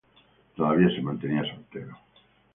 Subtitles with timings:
[0.55, 1.95] Todavía se mantenía soltero.